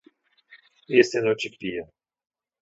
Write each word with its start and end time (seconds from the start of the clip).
estenotipia 1.01 1.83